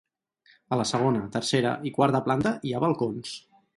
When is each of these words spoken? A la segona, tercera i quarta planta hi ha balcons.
A 0.77 0.77
la 0.79 0.87
segona, 0.91 1.21
tercera 1.35 1.73
i 1.91 1.93
quarta 1.99 2.23
planta 2.31 2.55
hi 2.71 2.75
ha 2.75 2.81
balcons. 2.89 3.37